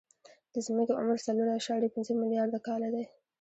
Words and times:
د 0.53 0.55
ځمکې 0.65 0.93
عمر 0.99 1.17
څلور 1.27 1.47
اعشاریه 1.51 1.93
پنځه 1.95 2.13
ملیارده 2.21 2.59
کاله 2.67 2.89
دی. 2.93 3.03